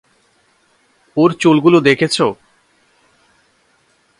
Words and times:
ওর 1.17 1.29
চুলগুলো 1.33 1.77
দেখেছ? 1.79 2.17